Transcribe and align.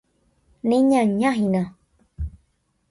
Neñañahína. 0.69 1.63